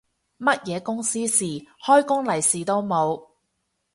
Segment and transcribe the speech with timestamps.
[0.39, 1.45] 乜嘢公司事，
[1.85, 3.23] 開工利是都冇